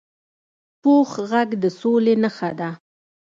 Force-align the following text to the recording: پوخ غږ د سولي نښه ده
پوخ 0.81 1.09
غږ 1.29 1.49
د 1.63 1.63
سولي 1.79 2.15
نښه 2.23 2.49
ده 2.59 2.69